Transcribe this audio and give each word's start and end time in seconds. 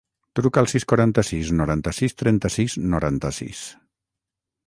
Truca 0.37 0.61
al 0.63 0.69
sis, 0.69 0.85
quaranta-sis, 0.91 1.51
noranta-sis, 1.59 2.17
trenta-sis, 2.21 2.79
noranta-sis. 2.95 3.63